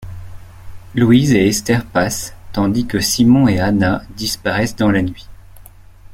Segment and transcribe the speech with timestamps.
[0.95, 5.27] Louise et Esther passent, tandis que Simon et Hannah disparaissent dans la nuit.